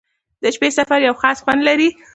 [0.41, 1.89] •د شپې سفر یو خاص خوند لري.